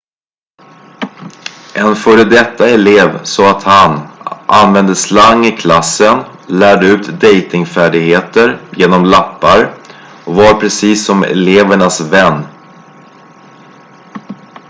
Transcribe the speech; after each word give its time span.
"en 1.75 1.95
före 1.95 2.23
detta 2.23 2.69
elev 2.69 3.23
sa 3.23 3.51
att 3.57 3.63
han 3.63 4.07
"använde 4.47 4.95
slang 4.95 5.45
i 5.45 5.51
klassen 5.51 6.23
lärde 6.47 6.87
ut 6.87 7.19
dejtingfärdigheter 7.21 8.61
genom 8.77 9.05
lappar 9.05 9.73
och 10.25 10.35
var 10.35 10.53
precis 10.59 11.05
som 11.05 11.23
elevernas 11.23 12.01
vän."" 12.01 12.43